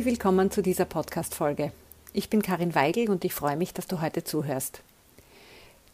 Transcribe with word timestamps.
Herzlich 0.00 0.14
willkommen 0.14 0.50
zu 0.50 0.62
dieser 0.62 0.86
Podcast-Folge. 0.86 1.72
Ich 2.14 2.30
bin 2.30 2.40
Karin 2.40 2.74
Weigel 2.74 3.10
und 3.10 3.22
ich 3.26 3.34
freue 3.34 3.58
mich, 3.58 3.74
dass 3.74 3.86
du 3.86 4.00
heute 4.00 4.24
zuhörst. 4.24 4.80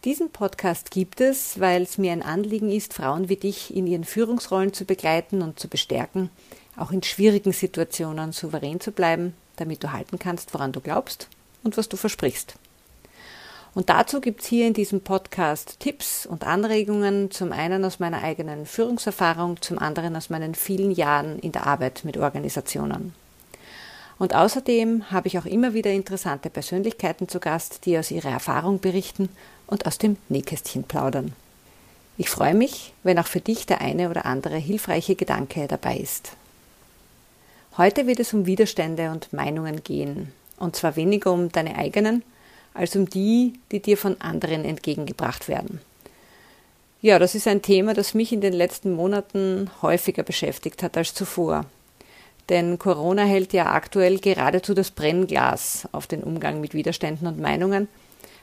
Diesen 0.04 0.30
Podcast 0.30 0.92
gibt 0.92 1.20
es, 1.20 1.58
weil 1.58 1.82
es 1.82 1.98
mir 1.98 2.12
ein 2.12 2.22
Anliegen 2.22 2.70
ist, 2.70 2.94
Frauen 2.94 3.28
wie 3.28 3.34
dich 3.34 3.74
in 3.74 3.88
ihren 3.88 4.04
Führungsrollen 4.04 4.72
zu 4.72 4.84
begleiten 4.84 5.42
und 5.42 5.58
zu 5.58 5.66
bestärken, 5.66 6.30
auch 6.76 6.92
in 6.92 7.02
schwierigen 7.02 7.50
Situationen 7.50 8.30
souverän 8.30 8.78
zu 8.78 8.92
bleiben, 8.92 9.34
damit 9.56 9.82
du 9.82 9.90
halten 9.90 10.20
kannst, 10.20 10.54
woran 10.54 10.70
du 10.70 10.80
glaubst 10.80 11.26
und 11.64 11.76
was 11.76 11.88
du 11.88 11.96
versprichst. 11.96 12.54
Und 13.74 13.88
dazu 13.88 14.20
gibt 14.20 14.42
es 14.42 14.46
hier 14.46 14.68
in 14.68 14.74
diesem 14.74 15.00
Podcast 15.00 15.80
Tipps 15.80 16.26
und 16.26 16.46
Anregungen, 16.46 17.32
zum 17.32 17.50
einen 17.50 17.84
aus 17.84 17.98
meiner 17.98 18.22
eigenen 18.22 18.66
Führungserfahrung, 18.66 19.60
zum 19.62 19.80
anderen 19.80 20.14
aus 20.14 20.30
meinen 20.30 20.54
vielen 20.54 20.92
Jahren 20.92 21.40
in 21.40 21.50
der 21.50 21.66
Arbeit 21.66 22.04
mit 22.04 22.16
Organisationen. 22.16 23.12
Und 24.18 24.34
außerdem 24.34 25.10
habe 25.10 25.28
ich 25.28 25.38
auch 25.38 25.44
immer 25.44 25.74
wieder 25.74 25.90
interessante 25.90 26.48
Persönlichkeiten 26.48 27.28
zu 27.28 27.38
Gast, 27.38 27.84
die 27.84 27.98
aus 27.98 28.10
ihrer 28.10 28.30
Erfahrung 28.30 28.80
berichten 28.80 29.28
und 29.66 29.86
aus 29.86 29.98
dem 29.98 30.16
Nähkästchen 30.28 30.84
plaudern. 30.84 31.32
Ich 32.18 32.30
freue 32.30 32.54
mich, 32.54 32.94
wenn 33.02 33.18
auch 33.18 33.26
für 33.26 33.40
dich 33.40 33.66
der 33.66 33.82
eine 33.82 34.08
oder 34.08 34.24
andere 34.24 34.56
hilfreiche 34.56 35.16
Gedanke 35.16 35.66
dabei 35.68 35.98
ist. 35.98 36.32
Heute 37.76 38.06
wird 38.06 38.20
es 38.20 38.32
um 38.32 38.46
Widerstände 38.46 39.10
und 39.10 39.34
Meinungen 39.34 39.84
gehen, 39.84 40.32
und 40.56 40.76
zwar 40.76 40.96
weniger 40.96 41.30
um 41.30 41.52
deine 41.52 41.76
eigenen, 41.76 42.22
als 42.72 42.96
um 42.96 43.10
die, 43.10 43.58
die 43.70 43.80
dir 43.80 43.98
von 43.98 44.18
anderen 44.22 44.64
entgegengebracht 44.64 45.48
werden. 45.48 45.80
Ja, 47.02 47.18
das 47.18 47.34
ist 47.34 47.46
ein 47.46 47.60
Thema, 47.60 47.92
das 47.92 48.14
mich 48.14 48.32
in 48.32 48.40
den 48.40 48.54
letzten 48.54 48.92
Monaten 48.92 49.70
häufiger 49.82 50.22
beschäftigt 50.22 50.82
hat 50.82 50.96
als 50.96 51.12
zuvor. 51.12 51.66
Denn 52.48 52.78
Corona 52.78 53.24
hält 53.24 53.52
ja 53.52 53.72
aktuell 53.72 54.18
geradezu 54.18 54.74
das 54.74 54.90
Brennglas 54.90 55.88
auf 55.92 56.06
den 56.06 56.22
Umgang 56.22 56.60
mit 56.60 56.74
Widerständen 56.74 57.26
und 57.26 57.40
Meinungen, 57.40 57.88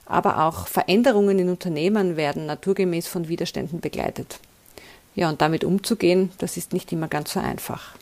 aber 0.05 0.45
auch 0.45 0.67
Veränderungen 0.67 1.39
in 1.39 1.49
Unternehmen 1.49 2.17
werden 2.17 2.45
naturgemäß 2.45 3.07
von 3.07 3.29
Widerständen 3.29 3.79
begleitet. 3.79 4.39
Ja, 5.15 5.29
und 5.29 5.41
damit 5.41 5.63
umzugehen, 5.63 6.31
das 6.39 6.57
ist 6.57 6.73
nicht 6.73 6.91
immer 6.91 7.07
ganz 7.07 7.33
so 7.33 7.39
einfach. 7.39 7.95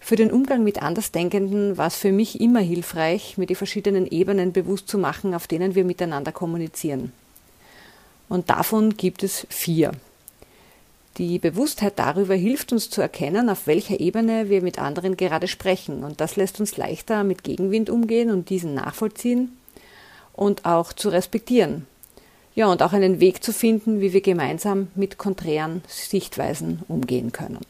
Für 0.00 0.16
den 0.16 0.32
Umgang 0.32 0.64
mit 0.64 0.82
Andersdenkenden 0.82 1.76
war 1.76 1.86
es 1.86 1.96
für 1.96 2.10
mich 2.10 2.40
immer 2.40 2.60
hilfreich, 2.60 3.38
mir 3.38 3.46
die 3.46 3.54
verschiedenen 3.54 4.06
Ebenen 4.06 4.52
bewusst 4.52 4.88
zu 4.88 4.98
machen, 4.98 5.34
auf 5.34 5.46
denen 5.46 5.74
wir 5.74 5.84
miteinander 5.84 6.32
kommunizieren. 6.32 7.12
Und 8.28 8.50
davon 8.50 8.96
gibt 8.96 9.22
es 9.22 9.46
vier. 9.48 9.92
Die 11.18 11.38
Bewusstheit 11.38 11.98
darüber 11.98 12.34
hilft 12.34 12.72
uns 12.72 12.88
zu 12.88 13.02
erkennen, 13.02 13.50
auf 13.50 13.66
welcher 13.66 14.00
Ebene 14.00 14.48
wir 14.48 14.62
mit 14.62 14.78
anderen 14.78 15.16
gerade 15.16 15.46
sprechen. 15.46 16.04
Und 16.04 16.20
das 16.20 16.36
lässt 16.36 16.58
uns 16.58 16.78
leichter 16.78 17.22
mit 17.22 17.44
Gegenwind 17.44 17.90
umgehen 17.90 18.30
und 18.30 18.48
diesen 18.48 18.74
nachvollziehen 18.74 19.56
und 20.32 20.64
auch 20.64 20.92
zu 20.92 21.10
respektieren. 21.10 21.86
Ja, 22.54 22.66
und 22.66 22.82
auch 22.82 22.92
einen 22.92 23.20
Weg 23.20 23.42
zu 23.42 23.52
finden, 23.52 24.00
wie 24.00 24.12
wir 24.12 24.20
gemeinsam 24.20 24.88
mit 24.94 25.18
konträren 25.18 25.82
Sichtweisen 25.86 26.82
umgehen 26.88 27.32
können. 27.32 27.60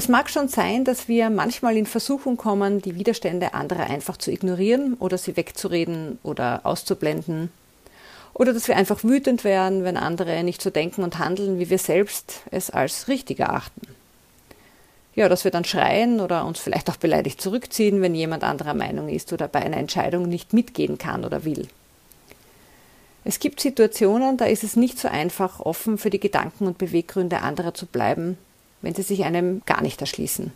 Es 0.00 0.08
mag 0.08 0.30
schon 0.30 0.48
sein, 0.48 0.86
dass 0.86 1.08
wir 1.08 1.28
manchmal 1.28 1.76
in 1.76 1.84
Versuchung 1.84 2.38
kommen, 2.38 2.80
die 2.80 2.94
Widerstände 2.94 3.52
anderer 3.52 3.90
einfach 3.90 4.16
zu 4.16 4.32
ignorieren 4.32 4.94
oder 4.94 5.18
sie 5.18 5.36
wegzureden 5.36 6.18
oder 6.22 6.62
auszublenden. 6.64 7.50
Oder 8.32 8.54
dass 8.54 8.66
wir 8.66 8.78
einfach 8.78 9.04
wütend 9.04 9.44
werden, 9.44 9.84
wenn 9.84 9.98
andere 9.98 10.42
nicht 10.42 10.62
so 10.62 10.70
denken 10.70 11.04
und 11.04 11.18
handeln, 11.18 11.58
wie 11.58 11.68
wir 11.68 11.76
selbst 11.76 12.44
es 12.50 12.70
als 12.70 13.08
richtig 13.08 13.40
erachten. 13.40 13.82
Ja, 15.16 15.28
dass 15.28 15.44
wir 15.44 15.50
dann 15.50 15.66
schreien 15.66 16.20
oder 16.20 16.46
uns 16.46 16.60
vielleicht 16.60 16.88
auch 16.88 16.96
beleidigt 16.96 17.42
zurückziehen, 17.42 18.00
wenn 18.00 18.14
jemand 18.14 18.42
anderer 18.42 18.72
Meinung 18.72 19.10
ist 19.10 19.34
oder 19.34 19.48
bei 19.48 19.60
einer 19.60 19.76
Entscheidung 19.76 20.30
nicht 20.30 20.54
mitgehen 20.54 20.96
kann 20.96 21.26
oder 21.26 21.44
will. 21.44 21.68
Es 23.24 23.38
gibt 23.38 23.60
Situationen, 23.60 24.38
da 24.38 24.46
ist 24.46 24.64
es 24.64 24.76
nicht 24.76 24.98
so 24.98 25.08
einfach, 25.08 25.60
offen 25.60 25.98
für 25.98 26.08
die 26.08 26.20
Gedanken 26.20 26.66
und 26.66 26.78
Beweggründe 26.78 27.42
anderer 27.42 27.74
zu 27.74 27.84
bleiben 27.84 28.38
wenn 28.82 28.94
sie 28.94 29.02
sich 29.02 29.24
einem 29.24 29.62
gar 29.66 29.82
nicht 29.82 30.00
erschließen. 30.00 30.52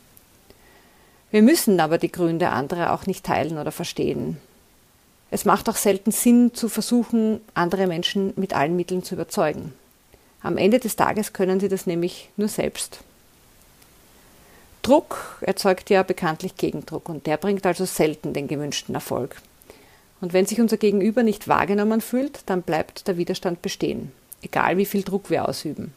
Wir 1.31 1.43
müssen 1.43 1.81
aber 1.81 1.99
die 1.99 2.13
Gründe 2.13 2.51
anderer 2.51 2.93
auch 2.93 3.07
nicht 3.07 3.25
teilen 3.25 3.59
oder 3.59 3.73
verstehen. 3.73 4.39
Es 5.31 5.45
macht 5.45 5.69
auch 5.69 5.77
selten 5.77 6.13
Sinn 6.13 6.55
zu 6.55 6.69
versuchen, 6.69 7.41
andere 7.55 7.89
Menschen 7.89 8.33
mit 8.37 8.55
allen 8.55 8.77
Mitteln 8.77 9.03
zu 9.03 9.17
überzeugen. 9.17 9.73
Am 10.43 10.57
Ende 10.57 10.79
des 10.79 10.95
Tages 10.95 11.33
können 11.33 11.59
sie 11.59 11.69
das 11.69 11.87
nämlich 11.87 12.31
nur 12.37 12.49
selbst. 12.49 13.01
Druck 14.83 15.39
erzeugt 15.41 15.91
ja 15.91 16.03
bekanntlich 16.03 16.57
Gegendruck 16.57 17.09
und 17.09 17.27
der 17.27 17.39
bringt 17.39 17.67
also 17.67 17.85
selten 17.87 18.35
den 18.35 18.47
gewünschten 18.47 18.95
Erfolg. 18.95 19.41
Und 20.21 20.35
wenn 20.35 20.47
sich 20.47 20.61
unser 20.61 20.77
Gegenüber 20.77 21.23
nicht 21.23 21.49
wahrgenommen 21.49 22.01
fühlt, 22.01 22.43
dann 22.47 22.63
bleibt 22.63 23.09
der 23.09 23.17
Widerstand 23.17 23.63
bestehen, 23.63 24.13
egal 24.43 24.77
wie 24.77 24.87
viel 24.87 25.03
Druck 25.03 25.31
wir 25.31 25.49
ausüben. 25.49 25.95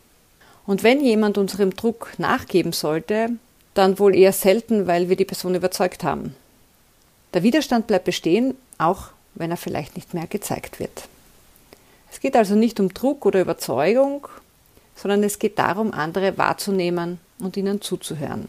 Und 0.67 0.83
wenn 0.83 1.03
jemand 1.03 1.37
unserem 1.37 1.75
Druck 1.75 2.11
nachgeben 2.17 2.73
sollte, 2.73 3.29
dann 3.73 3.97
wohl 3.99 4.13
eher 4.15 4.33
selten, 4.33 4.85
weil 4.85 5.09
wir 5.09 5.15
die 5.15 5.25
Person 5.25 5.55
überzeugt 5.55 6.03
haben. 6.03 6.35
Der 7.33 7.41
Widerstand 7.41 7.87
bleibt 7.87 8.05
bestehen, 8.05 8.55
auch 8.77 9.09
wenn 9.35 9.49
er 9.49 9.57
vielleicht 9.57 9.95
nicht 9.95 10.13
mehr 10.13 10.27
gezeigt 10.27 10.79
wird. 10.79 11.07
Es 12.11 12.19
geht 12.19 12.35
also 12.35 12.55
nicht 12.55 12.79
um 12.79 12.93
Druck 12.93 13.25
oder 13.25 13.41
Überzeugung, 13.41 14.27
sondern 14.95 15.23
es 15.23 15.39
geht 15.39 15.57
darum, 15.57 15.93
andere 15.93 16.37
wahrzunehmen 16.37 17.19
und 17.39 17.55
ihnen 17.55 17.81
zuzuhören. 17.81 18.47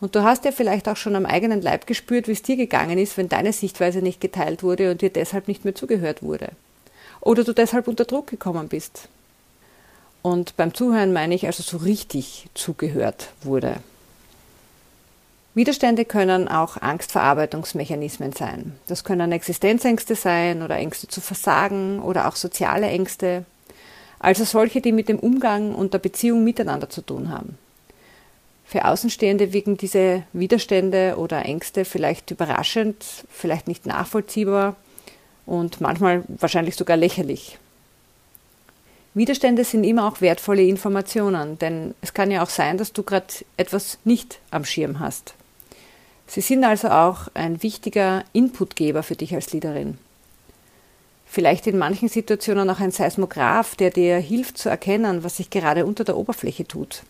Und 0.00 0.14
du 0.14 0.22
hast 0.22 0.44
ja 0.44 0.52
vielleicht 0.52 0.88
auch 0.88 0.96
schon 0.96 1.16
am 1.16 1.26
eigenen 1.26 1.62
Leib 1.62 1.86
gespürt, 1.86 2.28
wie 2.28 2.32
es 2.32 2.42
dir 2.42 2.56
gegangen 2.56 2.98
ist, 2.98 3.16
wenn 3.16 3.28
deine 3.28 3.52
Sichtweise 3.52 4.00
nicht 4.00 4.20
geteilt 4.20 4.62
wurde 4.62 4.90
und 4.90 5.00
dir 5.00 5.10
deshalb 5.10 5.48
nicht 5.48 5.64
mehr 5.64 5.74
zugehört 5.74 6.22
wurde. 6.22 6.50
Oder 7.20 7.44
du 7.44 7.52
deshalb 7.52 7.88
unter 7.88 8.04
Druck 8.04 8.28
gekommen 8.28 8.68
bist. 8.68 9.08
Und 10.28 10.58
beim 10.58 10.74
Zuhören 10.74 11.14
meine 11.14 11.34
ich 11.34 11.46
also 11.46 11.62
so 11.62 11.78
richtig 11.78 12.48
zugehört 12.52 13.28
wurde. 13.42 13.76
Widerstände 15.54 16.04
können 16.04 16.48
auch 16.48 16.76
Angstverarbeitungsmechanismen 16.76 18.32
sein. 18.32 18.78
Das 18.88 19.04
können 19.04 19.32
Existenzängste 19.32 20.16
sein 20.16 20.62
oder 20.62 20.76
Ängste 20.76 21.08
zu 21.08 21.22
versagen 21.22 22.00
oder 22.00 22.28
auch 22.28 22.36
soziale 22.36 22.88
Ängste, 22.88 23.46
also 24.18 24.44
solche, 24.44 24.82
die 24.82 24.92
mit 24.92 25.08
dem 25.08 25.18
Umgang 25.18 25.74
und 25.74 25.94
der 25.94 25.98
Beziehung 25.98 26.44
miteinander 26.44 26.90
zu 26.90 27.00
tun 27.00 27.30
haben. 27.30 27.56
Für 28.66 28.84
Außenstehende 28.84 29.54
wirken 29.54 29.78
diese 29.78 30.24
Widerstände 30.34 31.16
oder 31.16 31.46
Ängste 31.46 31.86
vielleicht 31.86 32.30
überraschend, 32.30 33.02
vielleicht 33.30 33.66
nicht 33.66 33.86
nachvollziehbar 33.86 34.76
und 35.46 35.80
manchmal 35.80 36.22
wahrscheinlich 36.28 36.76
sogar 36.76 36.98
lächerlich. 36.98 37.58
Widerstände 39.18 39.64
sind 39.64 39.84
immer 39.84 40.06
auch 40.06 40.20
wertvolle 40.20 40.62
Informationen, 40.62 41.58
denn 41.58 41.94
es 42.00 42.14
kann 42.14 42.30
ja 42.30 42.42
auch 42.42 42.48
sein, 42.48 42.78
dass 42.78 42.92
du 42.92 43.02
gerade 43.02 43.26
etwas 43.56 43.98
nicht 44.04 44.38
am 44.50 44.64
Schirm 44.64 45.00
hast. 45.00 45.34
Sie 46.28 46.40
sind 46.40 46.62
also 46.62 46.88
auch 46.88 47.28
ein 47.34 47.62
wichtiger 47.62 48.24
Inputgeber 48.32 49.02
für 49.02 49.16
dich 49.16 49.34
als 49.34 49.52
Leaderin. 49.52 49.98
Vielleicht 51.26 51.66
in 51.66 51.76
manchen 51.76 52.08
Situationen 52.08 52.70
auch 52.70 52.80
ein 52.80 52.92
Seismograph, 52.92 53.74
der 53.74 53.90
dir 53.90 54.18
hilft 54.18 54.56
zu 54.56 54.68
erkennen, 54.68 55.24
was 55.24 55.38
sich 55.38 55.50
gerade 55.50 55.84
unter 55.84 56.04
der 56.04 56.16
Oberfläche 56.16 56.66
tut. 56.66 57.02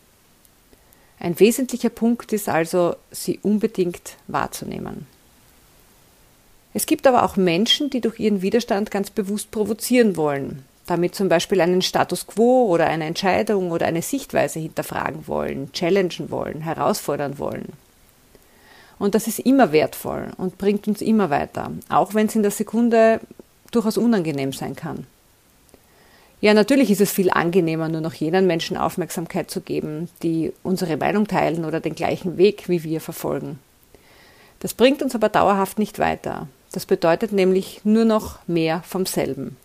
Ein 1.20 1.38
wesentlicher 1.38 1.90
Punkt 1.90 2.32
ist 2.32 2.48
also, 2.48 2.96
sie 3.10 3.38
unbedingt 3.42 4.16
wahrzunehmen. 4.28 5.06
Es 6.74 6.86
gibt 6.86 7.06
aber 7.06 7.24
auch 7.24 7.36
Menschen, 7.36 7.90
die 7.90 8.00
durch 8.00 8.18
ihren 8.18 8.40
Widerstand 8.40 8.90
ganz 8.90 9.10
bewusst 9.10 9.50
provozieren 9.50 10.16
wollen, 10.16 10.64
damit 10.90 11.14
zum 11.14 11.28
Beispiel 11.28 11.60
einen 11.60 11.82
Status 11.82 12.26
quo 12.26 12.66
oder 12.66 12.86
eine 12.86 13.04
Entscheidung 13.04 13.70
oder 13.70 13.86
eine 13.86 14.02
Sichtweise 14.02 14.58
hinterfragen 14.58 15.26
wollen, 15.26 15.72
challengen 15.72 16.30
wollen, 16.30 16.60
herausfordern 16.60 17.38
wollen. 17.38 17.72
Und 18.98 19.14
das 19.14 19.28
ist 19.28 19.38
immer 19.38 19.72
wertvoll 19.72 20.28
und 20.36 20.58
bringt 20.58 20.88
uns 20.88 21.00
immer 21.00 21.30
weiter, 21.30 21.70
auch 21.88 22.14
wenn 22.14 22.26
es 22.26 22.34
in 22.34 22.42
der 22.42 22.50
Sekunde 22.50 23.20
durchaus 23.70 23.96
unangenehm 23.96 24.52
sein 24.52 24.74
kann. 24.74 25.06
Ja, 26.40 26.54
natürlich 26.54 26.90
ist 26.90 27.00
es 27.00 27.10
viel 27.10 27.30
angenehmer, 27.30 27.88
nur 27.88 28.00
noch 28.00 28.14
jenen 28.14 28.46
Menschen 28.46 28.76
Aufmerksamkeit 28.76 29.50
zu 29.50 29.60
geben, 29.60 30.08
die 30.22 30.52
unsere 30.62 30.96
Meinung 30.96 31.26
teilen 31.26 31.64
oder 31.64 31.80
den 31.80 31.96
gleichen 31.96 32.38
Weg 32.38 32.68
wie 32.68 32.84
wir 32.84 33.00
verfolgen. 33.00 33.58
Das 34.60 34.74
bringt 34.74 35.02
uns 35.02 35.14
aber 35.14 35.28
dauerhaft 35.28 35.78
nicht 35.78 35.98
weiter. 35.98 36.48
Das 36.72 36.86
bedeutet 36.86 37.32
nämlich 37.32 37.80
nur 37.84 38.04
noch 38.04 38.38
mehr 38.46 38.82
vom 38.86 39.06
selben. 39.06 39.56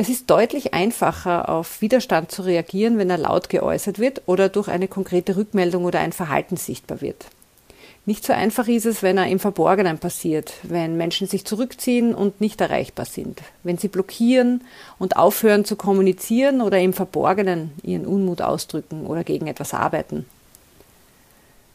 Es 0.00 0.08
ist 0.08 0.30
deutlich 0.30 0.74
einfacher, 0.74 1.48
auf 1.48 1.80
Widerstand 1.80 2.30
zu 2.30 2.42
reagieren, 2.42 2.98
wenn 2.98 3.10
er 3.10 3.18
laut 3.18 3.48
geäußert 3.48 3.98
wird 3.98 4.22
oder 4.26 4.48
durch 4.48 4.68
eine 4.68 4.86
konkrete 4.86 5.34
Rückmeldung 5.34 5.84
oder 5.84 5.98
ein 5.98 6.12
Verhalten 6.12 6.56
sichtbar 6.56 7.00
wird. 7.00 7.26
Nicht 8.06 8.24
so 8.24 8.32
einfach 8.32 8.68
ist 8.68 8.86
es, 8.86 9.02
wenn 9.02 9.18
er 9.18 9.26
im 9.26 9.40
Verborgenen 9.40 9.98
passiert, 9.98 10.52
wenn 10.62 10.96
Menschen 10.96 11.26
sich 11.26 11.44
zurückziehen 11.44 12.14
und 12.14 12.40
nicht 12.40 12.60
erreichbar 12.60 13.06
sind, 13.06 13.40
wenn 13.64 13.76
sie 13.76 13.88
blockieren 13.88 14.62
und 15.00 15.16
aufhören 15.16 15.64
zu 15.64 15.74
kommunizieren 15.74 16.60
oder 16.60 16.78
im 16.78 16.92
Verborgenen 16.92 17.72
ihren 17.82 18.06
Unmut 18.06 18.40
ausdrücken 18.40 19.04
oder 19.04 19.24
gegen 19.24 19.48
etwas 19.48 19.74
arbeiten. 19.74 20.26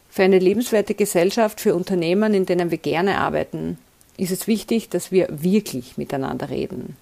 Für 0.09 0.23
eine 0.23 0.39
lebenswerte 0.39 0.93
Gesellschaft, 0.93 1.59
für 1.59 1.75
Unternehmen, 1.75 2.33
in 2.33 2.45
denen 2.45 2.71
wir 2.71 2.77
gerne 2.77 3.17
arbeiten, 3.17 3.77
ist 4.15 4.31
es 4.31 4.47
wichtig, 4.47 4.87
dass 4.87 5.11
wir 5.11 5.27
wirklich 5.29 5.97
miteinander 5.97 6.49
reden, 6.49 6.95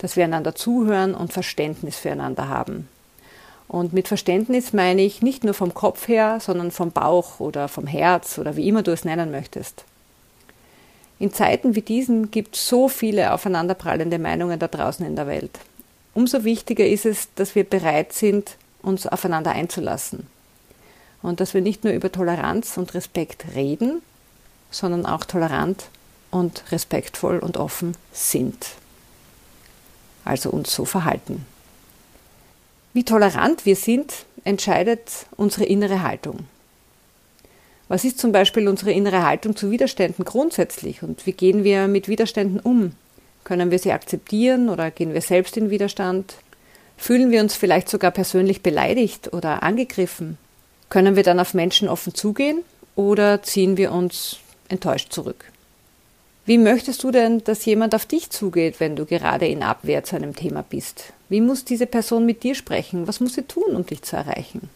dass 0.00 0.16
wir 0.16 0.24
einander 0.24 0.54
zuhören 0.54 1.14
und 1.14 1.32
Verständnis 1.32 1.96
füreinander 1.96 2.48
haben, 2.48 2.88
und 3.70 3.92
mit 3.92 4.08
Verständnis 4.08 4.72
meine 4.72 5.02
ich 5.02 5.22
nicht 5.22 5.44
nur 5.44 5.54
vom 5.54 5.74
Kopf 5.74 6.08
her, 6.08 6.38
sondern 6.40 6.72
vom 6.72 6.90
Bauch 6.90 7.38
oder 7.38 7.68
vom 7.68 7.86
Herz 7.86 8.36
oder 8.36 8.56
wie 8.56 8.66
immer 8.66 8.82
du 8.82 8.90
es 8.90 9.04
nennen 9.04 9.30
möchtest. 9.30 9.84
In 11.20 11.32
Zeiten 11.32 11.76
wie 11.76 11.82
diesen 11.82 12.32
gibt 12.32 12.56
es 12.56 12.68
so 12.68 12.88
viele 12.88 13.32
aufeinanderprallende 13.32 14.18
Meinungen 14.18 14.58
da 14.58 14.66
draußen 14.66 15.06
in 15.06 15.14
der 15.14 15.28
Welt. 15.28 15.60
Umso 16.14 16.42
wichtiger 16.42 16.84
ist 16.84 17.06
es, 17.06 17.28
dass 17.36 17.54
wir 17.54 17.62
bereit 17.62 18.12
sind, 18.12 18.56
uns 18.82 19.06
aufeinander 19.06 19.52
einzulassen. 19.52 20.26
Und 21.22 21.38
dass 21.38 21.54
wir 21.54 21.60
nicht 21.60 21.84
nur 21.84 21.92
über 21.92 22.10
Toleranz 22.10 22.76
und 22.76 22.94
Respekt 22.94 23.54
reden, 23.54 24.02
sondern 24.72 25.06
auch 25.06 25.24
tolerant 25.24 25.84
und 26.32 26.64
respektvoll 26.72 27.38
und 27.38 27.56
offen 27.56 27.94
sind. 28.12 28.79
Also 30.24 30.50
uns 30.50 30.74
so 30.74 30.84
verhalten. 30.84 31.44
Wie 32.92 33.04
tolerant 33.04 33.66
wir 33.66 33.76
sind, 33.76 34.24
entscheidet 34.44 35.26
unsere 35.36 35.64
innere 35.64 36.02
Haltung. 36.02 36.40
Was 37.88 38.04
ist 38.04 38.18
zum 38.18 38.30
Beispiel 38.30 38.68
unsere 38.68 38.92
innere 38.92 39.24
Haltung 39.24 39.56
zu 39.56 39.70
Widerständen 39.70 40.24
grundsätzlich 40.24 41.02
und 41.02 41.26
wie 41.26 41.32
gehen 41.32 41.64
wir 41.64 41.88
mit 41.88 42.08
Widerständen 42.08 42.60
um? 42.60 42.92
Können 43.44 43.70
wir 43.70 43.78
sie 43.78 43.92
akzeptieren 43.92 44.68
oder 44.68 44.90
gehen 44.90 45.12
wir 45.12 45.22
selbst 45.22 45.56
in 45.56 45.70
Widerstand? 45.70 46.34
Fühlen 46.96 47.30
wir 47.30 47.40
uns 47.40 47.56
vielleicht 47.56 47.88
sogar 47.88 48.10
persönlich 48.10 48.62
beleidigt 48.62 49.32
oder 49.32 49.62
angegriffen? 49.62 50.38
Können 50.88 51.16
wir 51.16 51.22
dann 51.22 51.40
auf 51.40 51.54
Menschen 51.54 51.88
offen 51.88 52.14
zugehen 52.14 52.62
oder 52.94 53.42
ziehen 53.42 53.76
wir 53.76 53.92
uns 53.92 54.38
enttäuscht 54.68 55.12
zurück? 55.12 55.44
Wie 56.50 56.58
möchtest 56.58 57.04
du 57.04 57.12
denn, 57.12 57.44
dass 57.44 57.64
jemand 57.64 57.94
auf 57.94 58.06
dich 58.06 58.30
zugeht, 58.30 58.80
wenn 58.80 58.96
du 58.96 59.06
gerade 59.06 59.46
in 59.46 59.62
Abwehr 59.62 60.02
zu 60.02 60.16
einem 60.16 60.34
Thema 60.34 60.64
bist? 60.68 61.12
Wie 61.28 61.40
muss 61.40 61.64
diese 61.64 61.86
Person 61.86 62.26
mit 62.26 62.42
dir 62.42 62.56
sprechen? 62.56 63.06
Was 63.06 63.20
muss 63.20 63.34
sie 63.34 63.44
tun, 63.44 63.76
um 63.76 63.86
dich 63.86 64.02
zu 64.02 64.16
erreichen? 64.16 64.68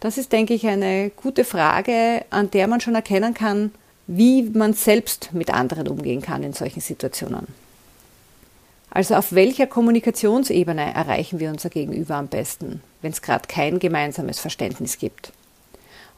Das 0.00 0.18
ist, 0.18 0.32
denke 0.32 0.54
ich, 0.54 0.66
eine 0.66 1.10
gute 1.10 1.44
Frage, 1.44 2.24
an 2.30 2.50
der 2.50 2.66
man 2.66 2.80
schon 2.80 2.96
erkennen 2.96 3.32
kann, 3.32 3.70
wie 4.08 4.42
man 4.42 4.72
selbst 4.72 5.32
mit 5.32 5.54
anderen 5.54 5.86
umgehen 5.86 6.20
kann 6.20 6.42
in 6.42 6.52
solchen 6.52 6.80
Situationen. 6.80 7.46
Also 8.90 9.14
auf 9.14 9.34
welcher 9.34 9.68
Kommunikationsebene 9.68 10.94
erreichen 10.94 11.38
wir 11.38 11.50
unser 11.50 11.70
Gegenüber 11.70 12.16
am 12.16 12.26
besten, 12.26 12.82
wenn 13.02 13.12
es 13.12 13.22
gerade 13.22 13.46
kein 13.46 13.78
gemeinsames 13.78 14.40
Verständnis 14.40 14.98
gibt? 14.98 15.32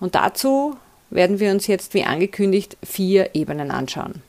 Und 0.00 0.14
dazu 0.14 0.74
werden 1.10 1.38
wir 1.38 1.50
uns 1.50 1.66
jetzt, 1.66 1.92
wie 1.92 2.04
angekündigt, 2.04 2.78
vier 2.82 3.34
Ebenen 3.34 3.70
anschauen. 3.70 4.22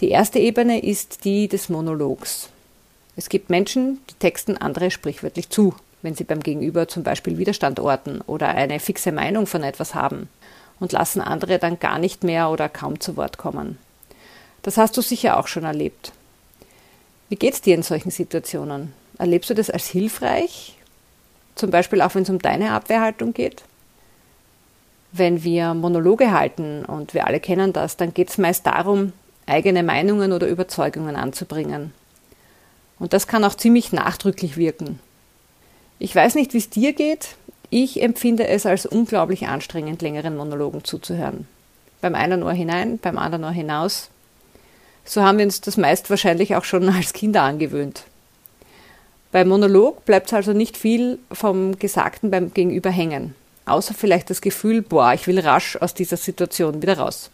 Die 0.00 0.10
erste 0.10 0.38
Ebene 0.38 0.80
ist 0.80 1.24
die 1.24 1.48
des 1.48 1.68
Monologs. 1.68 2.50
Es 3.16 3.28
gibt 3.28 3.50
Menschen, 3.50 3.98
die 4.08 4.14
texten 4.14 4.56
andere 4.56 4.92
sprichwörtlich 4.92 5.50
zu, 5.50 5.74
wenn 6.02 6.14
sie 6.14 6.22
beim 6.22 6.38
Gegenüber 6.38 6.86
zum 6.86 7.02
Beispiel 7.02 7.36
Widerstand 7.36 7.80
orten 7.80 8.20
oder 8.20 8.48
eine 8.48 8.78
fixe 8.78 9.10
Meinung 9.10 9.48
von 9.48 9.64
etwas 9.64 9.96
haben 9.96 10.28
und 10.78 10.92
lassen 10.92 11.20
andere 11.20 11.58
dann 11.58 11.80
gar 11.80 11.98
nicht 11.98 12.22
mehr 12.22 12.50
oder 12.50 12.68
kaum 12.68 13.00
zu 13.00 13.16
Wort 13.16 13.38
kommen. 13.38 13.76
Das 14.62 14.76
hast 14.76 14.96
du 14.96 15.02
sicher 15.02 15.36
auch 15.36 15.48
schon 15.48 15.64
erlebt. 15.64 16.12
Wie 17.28 17.36
geht's 17.36 17.60
dir 17.60 17.74
in 17.74 17.82
solchen 17.82 18.12
Situationen? 18.12 18.92
Erlebst 19.18 19.50
du 19.50 19.54
das 19.54 19.68
als 19.68 19.88
hilfreich? 19.88 20.76
Zum 21.56 21.72
Beispiel 21.72 22.02
auch 22.02 22.14
wenn 22.14 22.22
es 22.22 22.30
um 22.30 22.38
deine 22.38 22.70
Abwehrhaltung 22.70 23.34
geht? 23.34 23.64
Wenn 25.10 25.42
wir 25.42 25.74
Monologe 25.74 26.30
halten 26.30 26.84
und 26.84 27.14
wir 27.14 27.26
alle 27.26 27.40
kennen 27.40 27.72
das, 27.72 27.96
dann 27.96 28.14
geht 28.14 28.28
es 28.28 28.38
meist 28.38 28.64
darum, 28.64 29.12
eigene 29.48 29.82
Meinungen 29.82 30.32
oder 30.32 30.46
Überzeugungen 30.46 31.16
anzubringen. 31.16 31.92
Und 32.98 33.12
das 33.12 33.26
kann 33.26 33.44
auch 33.44 33.54
ziemlich 33.54 33.92
nachdrücklich 33.92 34.56
wirken. 34.56 34.98
Ich 35.98 36.14
weiß 36.14 36.34
nicht, 36.34 36.52
wie 36.52 36.58
es 36.58 36.70
dir 36.70 36.92
geht. 36.92 37.36
Ich 37.70 38.02
empfinde 38.02 38.46
es 38.48 38.66
als 38.66 38.86
unglaublich 38.86 39.46
anstrengend, 39.46 40.00
längeren 40.02 40.36
Monologen 40.36 40.84
zuzuhören. 40.84 41.46
Beim 42.00 42.14
einen 42.14 42.42
Ohr 42.42 42.52
hinein, 42.52 42.98
beim 42.98 43.18
anderen 43.18 43.44
Ohr 43.44 43.50
hinaus. 43.50 44.10
So 45.04 45.22
haben 45.22 45.38
wir 45.38 45.44
uns 45.44 45.60
das 45.60 45.76
meist 45.76 46.10
wahrscheinlich 46.10 46.54
auch 46.54 46.64
schon 46.64 46.88
als 46.88 47.12
Kinder 47.12 47.42
angewöhnt. 47.42 48.04
Beim 49.32 49.48
Monolog 49.48 50.04
bleibt 50.06 50.32
also 50.32 50.52
nicht 50.52 50.76
viel 50.76 51.18
vom 51.30 51.78
Gesagten 51.78 52.30
beim 52.30 52.54
Gegenüber 52.54 52.90
hängen, 52.90 53.34
außer 53.66 53.92
vielleicht 53.92 54.30
das 54.30 54.40
Gefühl, 54.40 54.80
boah, 54.80 55.12
ich 55.12 55.26
will 55.26 55.38
rasch 55.38 55.76
aus 55.76 55.92
dieser 55.92 56.16
Situation 56.16 56.80
wieder 56.80 56.98
raus. 56.98 57.30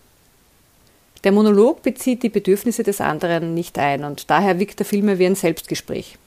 Der 1.25 1.33
Monolog 1.33 1.83
bezieht 1.83 2.23
die 2.23 2.29
Bedürfnisse 2.29 2.83
des 2.83 3.01
anderen 3.01 3.55
nicht 3.55 3.79
ein 3.79 4.05
und 4.05 4.31
daher 4.31 4.59
wirkt 4.59 4.81
er 4.81 4.87
vielmehr 4.87 5.19
wie 5.19 5.27
ein 5.27 5.35
Selbstgespräch. 5.35 6.19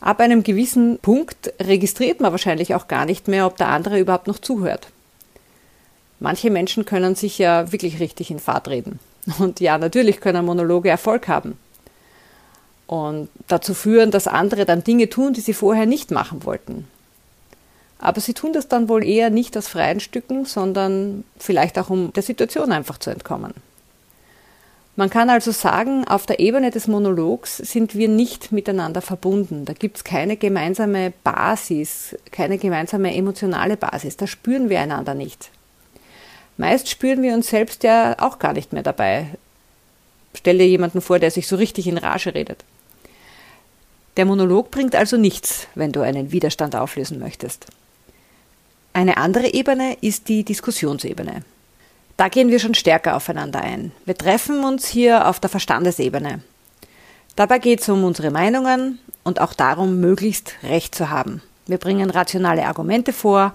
Ab 0.00 0.20
einem 0.20 0.42
gewissen 0.42 0.98
Punkt 1.00 1.52
registriert 1.60 2.20
man 2.20 2.32
wahrscheinlich 2.32 2.74
auch 2.74 2.88
gar 2.88 3.06
nicht 3.06 3.26
mehr, 3.28 3.46
ob 3.46 3.56
der 3.56 3.68
andere 3.68 3.98
überhaupt 3.98 4.26
noch 4.26 4.38
zuhört. 4.38 4.88
Manche 6.20 6.50
Menschen 6.50 6.84
können 6.84 7.14
sich 7.14 7.38
ja 7.38 7.72
wirklich 7.72 8.00
richtig 8.00 8.30
in 8.30 8.38
Fahrt 8.38 8.68
reden. 8.68 8.98
Und 9.38 9.60
ja, 9.60 9.78
natürlich 9.78 10.20
können 10.20 10.44
Monologe 10.44 10.90
Erfolg 10.90 11.28
haben. 11.28 11.56
Und 12.86 13.28
dazu 13.48 13.74
führen, 13.74 14.10
dass 14.10 14.26
andere 14.26 14.66
dann 14.66 14.84
Dinge 14.84 15.08
tun, 15.08 15.32
die 15.32 15.40
sie 15.40 15.54
vorher 15.54 15.86
nicht 15.86 16.10
machen 16.10 16.44
wollten. 16.44 16.86
Aber 17.98 18.20
sie 18.20 18.34
tun 18.34 18.52
das 18.52 18.68
dann 18.68 18.88
wohl 18.88 19.04
eher 19.04 19.30
nicht 19.30 19.56
aus 19.56 19.68
freien 19.68 20.00
Stücken, 20.00 20.44
sondern 20.44 21.24
vielleicht 21.38 21.78
auch 21.78 21.88
um 21.88 22.12
der 22.12 22.24
Situation 22.24 22.72
einfach 22.72 22.98
zu 22.98 23.10
entkommen. 23.10 23.54
Man 24.94 25.08
kann 25.08 25.30
also 25.30 25.52
sagen, 25.52 26.06
auf 26.06 26.26
der 26.26 26.38
Ebene 26.38 26.70
des 26.70 26.86
Monologs 26.86 27.56
sind 27.56 27.94
wir 27.94 28.08
nicht 28.08 28.52
miteinander 28.52 29.00
verbunden. 29.00 29.64
Da 29.64 29.72
gibt 29.72 29.96
es 29.96 30.04
keine 30.04 30.36
gemeinsame 30.36 31.14
Basis, 31.24 32.14
keine 32.30 32.58
gemeinsame 32.58 33.14
emotionale 33.14 33.78
Basis. 33.78 34.18
Da 34.18 34.26
spüren 34.26 34.68
wir 34.68 34.80
einander 34.80 35.14
nicht. 35.14 35.50
Meist 36.58 36.90
spüren 36.90 37.22
wir 37.22 37.32
uns 37.32 37.48
selbst 37.48 37.84
ja 37.84 38.16
auch 38.18 38.38
gar 38.38 38.52
nicht 38.52 38.74
mehr 38.74 38.82
dabei. 38.82 39.28
Stell 40.34 40.58
dir 40.58 40.68
jemanden 40.68 41.00
vor, 41.00 41.18
der 41.18 41.30
sich 41.30 41.46
so 41.46 41.56
richtig 41.56 41.86
in 41.86 41.96
Rage 41.96 42.34
redet. 42.34 42.62
Der 44.18 44.26
Monolog 44.26 44.70
bringt 44.70 44.94
also 44.94 45.16
nichts, 45.16 45.68
wenn 45.74 45.92
du 45.92 46.02
einen 46.02 46.32
Widerstand 46.32 46.76
auflösen 46.76 47.18
möchtest. 47.18 47.66
Eine 48.92 49.16
andere 49.16 49.54
Ebene 49.54 49.96
ist 50.02 50.28
die 50.28 50.44
Diskussionsebene. 50.44 51.44
Da 52.22 52.28
gehen 52.28 52.52
wir 52.52 52.60
schon 52.60 52.74
stärker 52.74 53.16
aufeinander 53.16 53.62
ein. 53.62 53.90
Wir 54.04 54.16
treffen 54.16 54.62
uns 54.62 54.86
hier 54.86 55.26
auf 55.26 55.40
der 55.40 55.50
Verstandesebene. 55.50 56.40
Dabei 57.34 57.58
geht 57.58 57.80
es 57.80 57.88
um 57.88 58.04
unsere 58.04 58.30
Meinungen 58.30 59.00
und 59.24 59.40
auch 59.40 59.54
darum, 59.54 59.98
möglichst 59.98 60.54
Recht 60.62 60.94
zu 60.94 61.10
haben. 61.10 61.42
Wir 61.66 61.78
bringen 61.78 62.10
rationale 62.10 62.64
Argumente 62.64 63.12
vor 63.12 63.54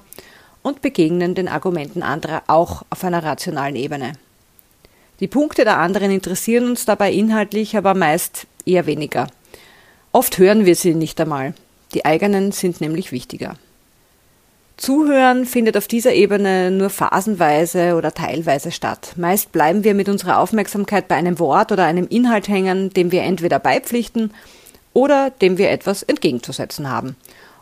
und 0.63 0.81
begegnen 0.81 1.33
den 1.33 1.47
Argumenten 1.47 2.03
anderer 2.03 2.43
auch 2.47 2.83
auf 2.89 3.05
einer 3.05 3.23
rationalen 3.23 3.77
Ebene. 3.77 4.11
Die 5.21 5.29
Punkte 5.29 5.63
der 5.63 5.77
anderen 5.77 6.11
interessieren 6.11 6.65
uns 6.65 6.83
dabei 6.83 7.13
inhaltlich 7.13 7.77
aber 7.77 7.93
meist 7.93 8.47
eher 8.65 8.85
weniger. 8.85 9.27
Oft 10.11 10.39
hören 10.39 10.65
wir 10.65 10.75
sie 10.75 10.93
nicht 10.93 11.21
einmal. 11.21 11.53
Die 11.93 12.03
eigenen 12.03 12.51
sind 12.51 12.81
nämlich 12.81 13.13
wichtiger. 13.13 13.55
Zuhören 14.77 15.47
findet 15.47 15.75
auf 15.75 15.87
dieser 15.87 16.13
Ebene 16.13 16.69
nur 16.69 16.91
phasenweise 16.91 17.95
oder 17.95 18.13
teilweise 18.13 18.71
statt. 18.71 19.13
Meist 19.15 19.51
bleiben 19.51 19.83
wir 19.83 19.95
mit 19.95 20.07
unserer 20.07 20.37
Aufmerksamkeit 20.37 21.07
bei 21.07 21.15
einem 21.15 21.39
Wort 21.39 21.71
oder 21.71 21.85
einem 21.85 22.07
Inhalt 22.07 22.47
hängen, 22.47 22.91
dem 22.91 23.11
wir 23.11 23.23
entweder 23.23 23.57
beipflichten 23.57 24.31
oder 24.93 25.31
dem 25.31 25.57
wir 25.57 25.71
etwas 25.71 26.03
entgegenzusetzen 26.03 26.89
haben. 26.89 27.15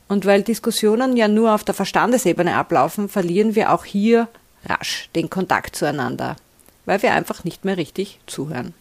Und 0.10 0.26
weil 0.26 0.44
Diskussionen 0.44 1.16
ja 1.16 1.30
nur 1.30 1.56
auf 1.56 1.64
der 1.64 1.74
Verstandesebene 1.74 2.54
ablaufen, 2.56 3.08
verlieren 3.08 3.56
wir 3.56 3.72
auch 3.72 3.86
hier 3.86 4.28
rasch 4.66 5.10
den 5.16 5.30
Kontakt 5.30 5.78
zueinander, 5.78 6.36
weil 6.86 7.02
wir 7.02 7.14
einfach 7.14 7.46
nicht 7.46 7.64
mehr 7.64 7.78
richtig 7.78 8.20
zuhören. 8.28 8.74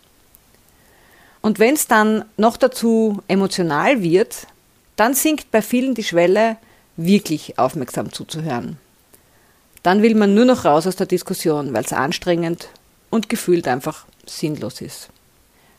Und 1.40 1.60
wenn 1.60 1.74
es 1.74 1.86
dann 1.86 2.24
noch 2.36 2.56
dazu 2.56 3.22
emotional 3.28 4.02
wird, 4.02 4.48
dann 4.96 5.14
sinkt 5.14 5.50
bei 5.52 5.62
vielen 5.62 5.94
die 5.94 6.04
Schwelle, 6.04 6.56
wirklich 6.96 7.58
aufmerksam 7.58 8.12
zuzuhören. 8.12 8.78
Dann 9.82 10.02
will 10.02 10.14
man 10.14 10.34
nur 10.34 10.44
noch 10.44 10.64
raus 10.64 10.86
aus 10.86 10.96
der 10.96 11.06
Diskussion, 11.06 11.74
weil 11.74 11.84
es 11.84 11.92
anstrengend 11.92 12.68
und 13.10 13.28
gefühlt 13.28 13.68
einfach 13.68 14.06
sinnlos 14.26 14.80
ist. 14.80 15.10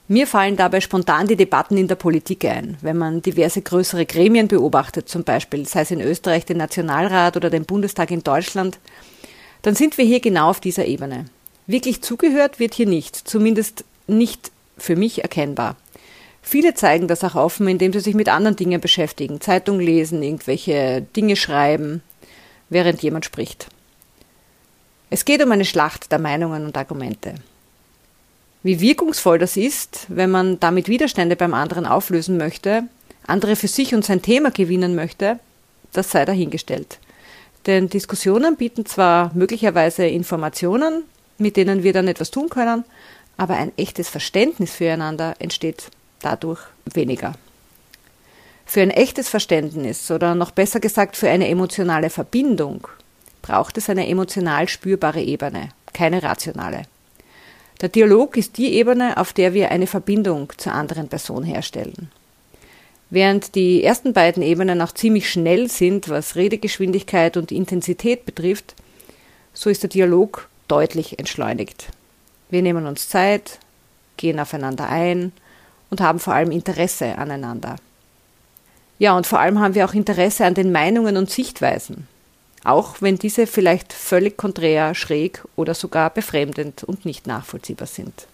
Mir 0.07 0.27
fallen 0.27 0.55
dabei 0.55 0.81
spontan 0.81 1.25
die 1.25 1.35
Debatten 1.35 1.77
in 1.77 1.87
der 1.87 1.95
Politik 1.95 2.45
ein, 2.45 2.77
wenn 2.81 2.97
man 2.97 3.23
diverse 3.23 3.63
größere 3.63 4.05
Gremien 4.05 4.47
beobachtet, 4.47 5.09
zum 5.09 5.23
Beispiel, 5.23 5.65
sei 5.65 5.81
es 5.81 5.89
in 5.89 5.99
Österreich 5.99 6.45
den 6.45 6.57
Nationalrat 6.57 7.35
oder 7.35 7.49
den 7.49 7.65
Bundestag 7.65 8.11
in 8.11 8.21
Deutschland, 8.21 8.77
dann 9.63 9.73
sind 9.73 9.97
wir 9.97 10.05
hier 10.05 10.19
genau 10.19 10.51
auf 10.51 10.59
dieser 10.59 10.85
Ebene. 10.85 11.25
Wirklich 11.65 12.03
zugehört 12.03 12.59
wird 12.59 12.75
hier 12.75 12.85
nicht, 12.85 13.15
zumindest 13.15 13.83
nicht 14.05 14.51
für 14.77 14.95
mich 14.95 15.23
erkennbar. 15.23 15.75
Viele 16.47 16.75
zeigen 16.75 17.07
das 17.07 17.23
auch 17.23 17.33
offen, 17.33 17.67
indem 17.67 17.91
sie 17.91 17.99
sich 17.99 18.13
mit 18.13 18.29
anderen 18.29 18.55
Dingen 18.55 18.79
beschäftigen, 18.79 19.41
Zeitung 19.41 19.79
lesen, 19.79 20.21
irgendwelche 20.21 21.01
Dinge 21.15 21.35
schreiben, 21.35 22.03
während 22.69 23.01
jemand 23.01 23.25
spricht. 23.25 23.65
Es 25.09 25.25
geht 25.25 25.43
um 25.43 25.51
eine 25.51 25.65
Schlacht 25.65 26.11
der 26.11 26.19
Meinungen 26.19 26.65
und 26.65 26.77
Argumente. 26.77 27.33
Wie 28.61 28.79
wirkungsvoll 28.79 29.39
das 29.39 29.57
ist, 29.57 30.05
wenn 30.07 30.29
man 30.29 30.59
damit 30.59 30.87
Widerstände 30.87 31.35
beim 31.35 31.55
anderen 31.55 31.87
auflösen 31.87 32.37
möchte, 32.37 32.83
andere 33.25 33.55
für 33.55 33.67
sich 33.67 33.95
und 33.95 34.05
sein 34.05 34.21
Thema 34.21 34.51
gewinnen 34.51 34.93
möchte, 34.93 35.39
das 35.93 36.11
sei 36.11 36.25
dahingestellt. 36.25 36.99
Denn 37.65 37.89
Diskussionen 37.89 38.55
bieten 38.55 38.85
zwar 38.85 39.31
möglicherweise 39.33 40.05
Informationen, 40.05 41.05
mit 41.39 41.57
denen 41.57 41.81
wir 41.81 41.91
dann 41.91 42.07
etwas 42.07 42.29
tun 42.29 42.49
können, 42.49 42.85
aber 43.35 43.55
ein 43.55 43.71
echtes 43.77 44.09
Verständnis 44.09 44.75
füreinander 44.75 45.33
entsteht 45.39 45.89
dadurch 46.21 46.61
weniger. 46.85 47.33
Für 48.65 48.81
ein 48.81 48.89
echtes 48.89 49.29
Verständnis 49.29 50.09
oder 50.09 50.35
noch 50.35 50.51
besser 50.51 50.79
gesagt 50.79 51.15
für 51.15 51.29
eine 51.29 51.47
emotionale 51.47 52.09
Verbindung 52.09 52.87
braucht 53.41 53.77
es 53.77 53.89
eine 53.89 54.07
emotional 54.07 54.67
spürbare 54.67 55.21
Ebene, 55.21 55.69
keine 55.93 56.23
rationale. 56.23 56.83
Der 57.81 57.89
Dialog 57.89 58.37
ist 58.37 58.57
die 58.57 58.73
Ebene, 58.73 59.17
auf 59.17 59.33
der 59.33 59.53
wir 59.53 59.69
eine 59.69 59.85
Verbindung 59.85 60.51
zur 60.57 60.73
anderen 60.73 61.09
Person 61.09 61.43
herstellen. 61.43 62.09
Während 63.09 63.53
die 63.53 63.83
ersten 63.83 64.13
beiden 64.13 64.41
Ebenen 64.41 64.81
auch 64.81 64.93
ziemlich 64.93 65.29
schnell 65.29 65.69
sind, 65.69 66.09
was 66.09 66.35
Redegeschwindigkeit 66.35 67.37
und 67.37 67.51
Intensität 67.51 68.25
betrifft, 68.25 68.75
so 69.53 69.69
ist 69.69 69.83
der 69.83 69.89
Dialog 69.89 70.49
deutlich 70.67 71.19
entschleunigt. 71.19 71.89
Wir 72.49 72.61
nehmen 72.61 72.87
uns 72.87 73.09
Zeit, 73.09 73.59
gehen 74.17 74.39
aufeinander 74.39 74.89
ein 74.89 75.31
und 75.89 76.01
haben 76.01 76.19
vor 76.19 76.33
allem 76.33 76.51
Interesse 76.51 77.17
aneinander. 77.17 77.75
Ja, 78.97 79.15
und 79.17 79.27
vor 79.27 79.39
allem 79.39 79.59
haben 79.59 79.75
wir 79.75 79.85
auch 79.85 79.93
Interesse 79.93 80.45
an 80.45 80.53
den 80.53 80.71
Meinungen 80.71 81.17
und 81.17 81.29
Sichtweisen, 81.29 82.07
auch 82.63 83.01
wenn 83.01 83.17
diese 83.17 83.45
vielleicht 83.45 83.91
völlig 83.91 84.37
konträr, 84.37 84.95
schräg 84.95 85.43
oder 85.55 85.73
sogar 85.73 86.09
befremdend 86.09 86.83
und 86.83 87.05
nicht 87.05 87.27
nachvollziehbar 87.27 87.87
sind. 87.87 88.27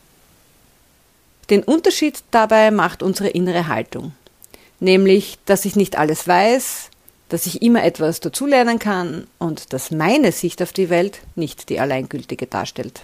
Den 1.49 1.63
Unterschied 1.63 2.23
dabei 2.31 2.71
macht 2.71 3.03
unsere 3.03 3.29
innere 3.29 3.67
Haltung, 3.67 4.13
nämlich, 4.79 5.37
dass 5.45 5.65
ich 5.65 5.75
nicht 5.75 5.97
alles 5.97 6.27
weiß, 6.27 6.89
dass 7.29 7.45
ich 7.45 7.61
immer 7.61 7.83
etwas 7.83 8.19
dazulernen 8.19 8.77
kann 8.77 9.25
und 9.39 9.73
dass 9.73 9.89
meine 9.89 10.31
Sicht 10.31 10.61
auf 10.61 10.73
die 10.73 10.89
Welt 10.89 11.21
nicht 11.35 11.69
die 11.69 11.79
alleingültige 11.79 12.45
darstellt. 12.45 13.01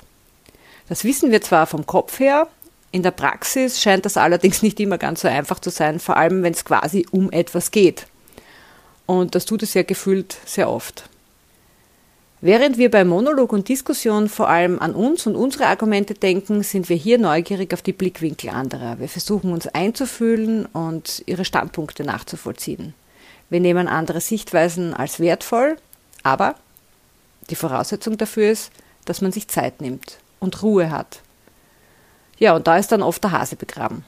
Das 0.90 1.04
wissen 1.04 1.32
wir 1.32 1.42
zwar 1.42 1.66
vom 1.66 1.86
Kopf 1.86 2.20
her, 2.20 2.48
in 2.98 3.04
der 3.04 3.12
Praxis 3.12 3.80
scheint 3.80 4.06
das 4.06 4.18
allerdings 4.18 4.64
nicht 4.64 4.80
immer 4.80 4.98
ganz 4.98 5.22
so 5.22 5.28
einfach 5.28 5.60
zu 5.60 5.70
sein, 5.70 6.00
vor 6.00 6.18
allem 6.18 6.42
wenn 6.42 6.54
es 6.54 6.66
quasi 6.66 7.06
um 7.12 7.32
etwas 7.32 7.70
geht. 7.70 8.08
Und 9.06 9.36
das 9.36 9.46
tut 9.46 9.62
es 9.62 9.76
ja 9.76 9.84
gefühlt 9.84 10.36
sehr 10.46 10.68
oft. 10.68 11.08
Während 12.42 12.80
wir 12.80 12.90
bei 12.90 13.06
Monolog 13.06 13.54
und 13.54 13.70
Diskussion 13.70 14.30
vor 14.30 14.50
allem 14.50 14.80
an 14.80 14.96
uns 14.96 15.28
und 15.28 15.36
unsere 15.36 15.68
Argumente 15.68 16.16
denken, 16.16 16.64
sind 16.64 16.90
wir 16.90 16.96
hier 16.96 17.20
neugierig 17.20 17.72
auf 17.72 17.84
die 17.84 17.94
Blickwinkel 17.94 18.50
anderer. 18.50 19.00
Wir 19.00 19.10
versuchen 19.10 19.54
uns 19.54 19.68
einzufühlen 19.68 20.66
und 20.66 21.22
ihre 21.28 21.46
Standpunkte 21.46 22.04
nachzuvollziehen. 22.04 22.96
Wir 23.52 23.60
nehmen 23.60 23.88
andere 23.88 24.22
Sichtweisen 24.22 24.96
als 24.96 25.20
wertvoll, 25.20 25.78
aber 26.24 26.56
die 27.52 27.56
Voraussetzung 27.56 28.18
dafür 28.18 28.52
ist, 28.52 28.72
dass 29.06 29.22
man 29.22 29.32
sich 29.32 29.48
Zeit 29.48 29.82
nimmt 29.82 30.18
und 30.40 30.64
Ruhe 30.64 30.90
hat. 30.90 31.22
Ja, 32.40 32.56
und 32.56 32.68
da 32.68 32.78
ist 32.78 32.92
dann 32.92 33.02
oft 33.02 33.24
der 33.24 33.32
Hase 33.32 33.56
begraben. 33.56 34.06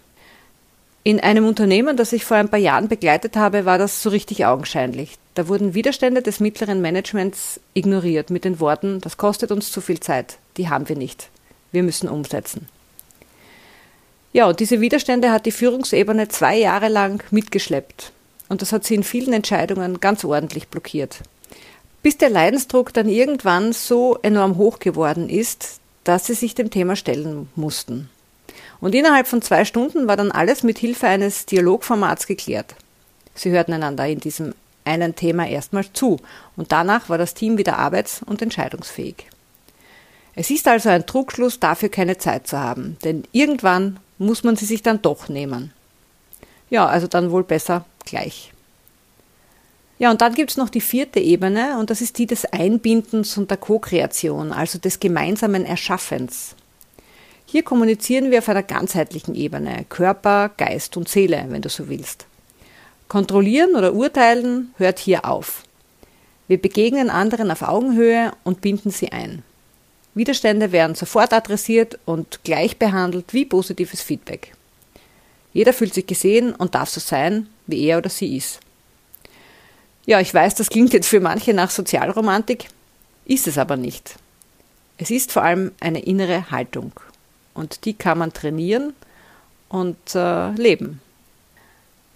In 1.03 1.19
einem 1.19 1.47
Unternehmen, 1.47 1.97
das 1.97 2.13
ich 2.13 2.25
vor 2.25 2.37
ein 2.37 2.49
paar 2.49 2.59
Jahren 2.59 2.87
begleitet 2.87 3.35
habe, 3.35 3.65
war 3.65 3.77
das 3.77 4.03
so 4.03 4.09
richtig 4.09 4.45
augenscheinlich. 4.45 5.17
Da 5.33 5.47
wurden 5.47 5.73
Widerstände 5.73 6.21
des 6.21 6.39
mittleren 6.39 6.81
Managements 6.81 7.59
ignoriert 7.73 8.29
mit 8.29 8.43
den 8.43 8.59
Worten, 8.59 8.99
das 9.01 9.17
kostet 9.17 9.51
uns 9.51 9.71
zu 9.71 9.79
viel 9.81 9.99
Zeit, 9.99 10.37
die 10.57 10.69
haben 10.69 10.89
wir 10.89 10.97
nicht. 10.97 11.29
Wir 11.71 11.83
müssen 11.83 12.09
umsetzen. 12.09 12.67
Ja, 14.33 14.47
und 14.47 14.59
diese 14.59 14.81
Widerstände 14.81 15.31
hat 15.31 15.45
die 15.45 15.51
Führungsebene 15.51 16.27
zwei 16.27 16.57
Jahre 16.57 16.89
lang 16.89 17.23
mitgeschleppt. 17.31 18.11
Und 18.47 18.61
das 18.61 18.71
hat 18.71 18.83
sie 18.83 18.95
in 18.95 19.03
vielen 19.03 19.33
Entscheidungen 19.33 19.99
ganz 19.99 20.23
ordentlich 20.25 20.67
blockiert. 20.67 21.21
Bis 22.03 22.17
der 22.17 22.29
Leidensdruck 22.29 22.93
dann 22.93 23.07
irgendwann 23.07 23.73
so 23.73 24.17
enorm 24.21 24.57
hoch 24.57 24.79
geworden 24.79 25.29
ist, 25.29 25.79
dass 26.03 26.27
sie 26.27 26.33
sich 26.33 26.55
dem 26.55 26.69
Thema 26.69 26.95
stellen 26.95 27.49
mussten. 27.55 28.09
Und 28.81 28.95
innerhalb 28.95 29.27
von 29.27 29.41
zwei 29.41 29.65
Stunden 29.65 30.07
war 30.07 30.17
dann 30.17 30.31
alles 30.31 30.63
mit 30.63 30.77
Hilfe 30.79 31.07
eines 31.07 31.45
Dialogformats 31.45 32.27
geklärt. 32.27 32.75
Sie 33.35 33.51
hörten 33.51 33.73
einander 33.73 34.07
in 34.07 34.19
diesem 34.19 34.53
einen 34.85 35.15
Thema 35.15 35.47
erstmal 35.47 35.85
zu 35.93 36.17
und 36.55 36.71
danach 36.71 37.09
war 37.09 37.17
das 37.17 37.33
Team 37.33 37.57
wieder 37.57 37.77
arbeits- 37.77 38.21
und 38.25 38.41
entscheidungsfähig. 38.41 39.27
Es 40.35 40.49
ist 40.49 40.67
also 40.67 40.89
ein 40.89 41.05
Trugschluss, 41.05 41.59
dafür 41.59 41.89
keine 41.89 42.17
Zeit 42.17 42.47
zu 42.47 42.57
haben, 42.57 42.97
denn 43.03 43.23
irgendwann 43.31 43.99
muss 44.17 44.43
man 44.43 44.55
sie 44.55 44.65
sich 44.65 44.81
dann 44.81 45.01
doch 45.01 45.29
nehmen. 45.29 45.73
Ja, 46.69 46.85
also 46.87 47.07
dann 47.07 47.31
wohl 47.31 47.43
besser 47.43 47.85
gleich. 48.05 48.51
Ja, 49.97 50.11
und 50.11 50.21
dann 50.21 50.33
gibt 50.33 50.51
es 50.51 50.57
noch 50.57 50.69
die 50.69 50.81
vierte 50.81 51.19
Ebene 51.19 51.77
und 51.77 51.89
das 51.89 51.99
ist 51.99 52.17
die 52.17 52.25
des 52.25 52.45
Einbindens 52.45 53.37
und 53.37 53.51
der 53.51 53.57
Co-Kreation, 53.57 54.53
also 54.53 54.79
des 54.79 54.99
gemeinsamen 54.99 55.65
Erschaffens. 55.65 56.55
Hier 57.51 57.63
kommunizieren 57.63 58.29
wir 58.29 58.37
auf 58.37 58.49
einer 58.49 58.61
ganzheitlichen 58.61 59.33
Ebene, 59.33 59.83
Körper, 59.89 60.51
Geist 60.55 60.97
und 60.97 61.09
Seele, 61.09 61.45
wenn 61.49 61.63
du 61.63 61.69
so 61.69 61.89
willst. 61.89 62.27
Kontrollieren 63.07 63.75
oder 63.75 63.93
urteilen 63.93 64.71
hört 64.77 64.99
hier 64.99 65.25
auf. 65.25 65.63
Wir 66.47 66.61
begegnen 66.61 67.09
anderen 67.09 67.49
auf 67.49 67.63
Augenhöhe 67.63 68.33
und 68.43 68.61
binden 68.61 68.91
sie 68.91 69.11
ein. 69.11 69.41
Widerstände 70.13 70.71
werden 70.71 70.93
sofort 70.93 71.33
adressiert 71.33 71.97
und 72.05 72.43
gleich 72.43 72.77
behandelt 72.77 73.33
wie 73.33 73.45
positives 73.45 74.03
Feedback. 74.03 74.53
Jeder 75.51 75.73
fühlt 75.73 75.95
sich 75.95 76.05
gesehen 76.05 76.53
und 76.53 76.75
darf 76.75 76.89
so 76.89 76.99
sein, 76.99 77.49
wie 77.65 77.83
er 77.83 77.97
oder 77.97 78.09
sie 78.09 78.37
ist. 78.37 78.59
Ja, 80.05 80.19
ich 80.19 80.31
weiß, 80.31 80.53
das 80.53 80.69
klingt 80.69 80.93
jetzt 80.93 81.07
für 81.07 81.19
manche 81.19 81.55
nach 81.55 81.71
Sozialromantik, 81.71 82.65
ist 83.25 83.47
es 83.47 83.57
aber 83.57 83.75
nicht. 83.75 84.17
Es 84.99 85.09
ist 85.09 85.31
vor 85.31 85.41
allem 85.41 85.71
eine 85.79 86.01
innere 86.01 86.51
Haltung 86.51 86.91
und 87.53 87.85
die 87.85 87.93
kann 87.93 88.17
man 88.17 88.33
trainieren 88.33 88.93
und 89.69 90.15
äh, 90.15 90.51
leben. 90.51 91.01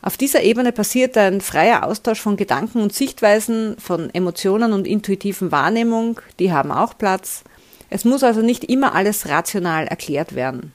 Auf 0.01 0.17
dieser 0.17 0.43
Ebene 0.43 0.73
passiert 0.73 1.17
ein 1.17 1.39
freier 1.39 1.85
Austausch 1.85 2.19
von 2.19 2.35
Gedanken 2.35 2.81
und 2.81 2.93
Sichtweisen, 2.93 3.77
von 3.79 4.13
Emotionen 4.13 4.73
und 4.73 4.85
intuitiven 4.85 5.51
Wahrnehmung, 5.51 6.19
die 6.39 6.51
haben 6.51 6.73
auch 6.73 6.97
Platz. 6.97 7.43
Es 7.89 8.03
muss 8.03 8.23
also 8.23 8.41
nicht 8.41 8.65
immer 8.65 8.95
alles 8.95 9.29
rational 9.29 9.87
erklärt 9.87 10.35
werden. 10.35 10.73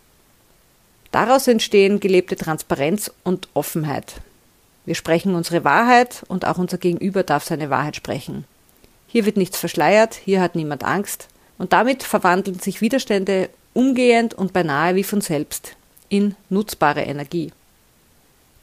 Daraus 1.11 1.47
entstehen 1.47 2.01
gelebte 2.01 2.37
Transparenz 2.37 3.11
und 3.23 3.49
Offenheit. 3.53 4.15
Wir 4.87 4.95
sprechen 4.95 5.35
unsere 5.35 5.63
Wahrheit 5.65 6.23
und 6.29 6.47
auch 6.47 6.57
unser 6.57 6.79
Gegenüber 6.79 7.23
darf 7.23 7.45
seine 7.45 7.69
Wahrheit 7.69 7.97
sprechen. 7.97 8.45
Hier 9.07 9.27
wird 9.27 9.37
nichts 9.37 9.59
verschleiert, 9.59 10.15
hier 10.15 10.41
hat 10.41 10.55
niemand 10.55 10.85
Angst 10.85 11.29
und 11.59 11.75
damit 11.75 12.03
verwandeln 12.03 12.59
sich 12.59 12.81
Widerstände 12.81 13.51
umgehend 13.79 14.35
und 14.35 14.53
beinahe 14.53 14.97
wie 14.97 15.05
von 15.05 15.21
selbst 15.21 15.77
in 16.09 16.35
nutzbare 16.51 17.03
Energie. 17.03 17.53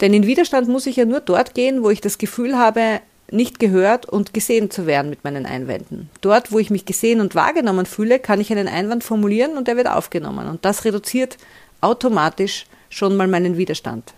Denn 0.01 0.13
in 0.13 0.27
Widerstand 0.27 0.67
muss 0.67 0.87
ich 0.87 0.97
ja 0.97 1.05
nur 1.05 1.21
dort 1.21 1.53
gehen, 1.53 1.83
wo 1.83 1.89
ich 1.89 2.01
das 2.01 2.17
Gefühl 2.17 2.57
habe, 2.57 2.99
nicht 3.31 3.57
gehört 3.59 4.05
und 4.05 4.33
gesehen 4.33 4.69
zu 4.69 4.87
werden 4.87 5.09
mit 5.09 5.23
meinen 5.23 5.45
Einwänden. 5.45 6.09
Dort, 6.19 6.51
wo 6.51 6.59
ich 6.59 6.69
mich 6.69 6.85
gesehen 6.85 7.21
und 7.21 7.33
wahrgenommen 7.33 7.85
fühle, 7.85 8.19
kann 8.19 8.41
ich 8.41 8.51
einen 8.51 8.67
Einwand 8.67 9.05
formulieren 9.05 9.55
und 9.55 9.69
er 9.69 9.77
wird 9.77 9.87
aufgenommen. 9.87 10.49
Und 10.49 10.65
das 10.65 10.83
reduziert 10.83 11.37
automatisch 11.79 12.65
schon 12.89 13.15
mal 13.15 13.27
meinen 13.27 13.55
Widerstand. 13.55 14.13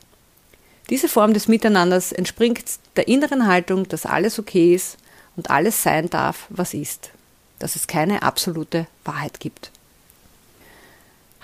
Diese 0.90 1.08
Form 1.08 1.32
des 1.32 1.48
Miteinanders 1.48 2.12
entspringt 2.12 2.64
der 2.96 3.08
inneren 3.08 3.46
Haltung, 3.46 3.88
dass 3.88 4.08
alles 4.08 4.40
okay 4.40 4.74
ist 4.74 4.98
und 5.36 5.52
alles 5.52 5.84
sein 5.84 6.10
darf, 6.10 6.48
was 6.50 6.74
ist, 6.74 7.12
dass 7.60 7.76
es 7.76 7.86
keine 7.86 8.24
absolute 8.24 8.88
Wahrheit 9.06 9.40
gibt. 9.40 9.72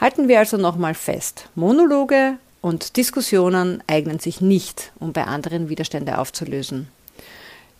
Halten 0.03 0.27
wir 0.27 0.39
also 0.39 0.57
nochmal 0.57 0.95
fest, 0.95 1.48
Monologe 1.55 2.33
und 2.60 2.98
Diskussionen 2.98 3.81
eignen 3.88 4.19
sich 4.19 4.41
nicht, 4.41 4.91
um 5.00 5.13
bei 5.13 5.24
anderen 5.24 5.69
Widerstände 5.69 6.17
aufzulösen. 6.17 6.89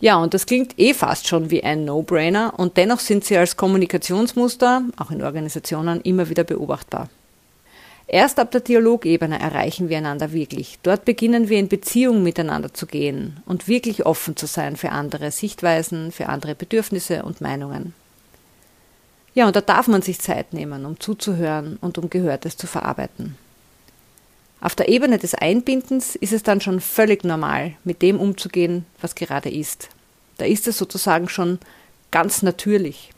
Ja, 0.00 0.16
und 0.16 0.32
das 0.32 0.46
klingt 0.46 0.78
eh 0.78 0.94
fast 0.94 1.28
schon 1.28 1.50
wie 1.50 1.62
ein 1.62 1.84
No-Brainer 1.84 2.54
und 2.56 2.78
dennoch 2.78 3.00
sind 3.00 3.26
sie 3.26 3.36
als 3.36 3.58
Kommunikationsmuster, 3.58 4.84
auch 4.96 5.10
in 5.10 5.22
Organisationen, 5.22 6.00
immer 6.00 6.30
wieder 6.30 6.44
beobachtbar. 6.44 7.10
Erst 8.06 8.38
ab 8.38 8.52
der 8.52 8.62
Dialogebene 8.62 9.38
erreichen 9.38 9.90
wir 9.90 9.98
einander 9.98 10.32
wirklich. 10.32 10.78
Dort 10.82 11.04
beginnen 11.04 11.50
wir 11.50 11.58
in 11.58 11.68
Beziehung 11.68 12.22
miteinander 12.22 12.72
zu 12.72 12.86
gehen 12.86 13.42
und 13.44 13.68
wirklich 13.68 14.06
offen 14.06 14.34
zu 14.34 14.46
sein 14.46 14.76
für 14.76 14.92
andere 14.92 15.30
Sichtweisen, 15.30 16.10
für 16.10 16.30
andere 16.30 16.54
Bedürfnisse 16.54 17.22
und 17.22 17.42
Meinungen. 17.42 17.92
Ja, 19.34 19.46
und 19.46 19.56
da 19.56 19.60
darf 19.60 19.88
man 19.88 20.02
sich 20.02 20.20
Zeit 20.20 20.52
nehmen, 20.52 20.86
um 20.86 21.00
zuzuhören 21.00 21.76
und 21.80 21.98
um 21.98 22.08
Gehörtes 22.08 22.56
zu 22.56 22.66
verarbeiten. 22.66 23.36
Auf 24.60 24.74
der 24.74 24.88
Ebene 24.88 25.18
des 25.18 25.34
Einbindens 25.34 26.16
ist 26.16 26.32
es 26.32 26.42
dann 26.42 26.60
schon 26.60 26.80
völlig 26.80 27.24
normal, 27.24 27.74
mit 27.84 28.00
dem 28.00 28.18
umzugehen, 28.18 28.86
was 29.00 29.14
gerade 29.14 29.50
ist. 29.50 29.88
Da 30.38 30.46
ist 30.46 30.66
es 30.66 30.78
sozusagen 30.78 31.28
schon 31.28 31.58
ganz 32.10 32.42
natürlich. 32.42 33.10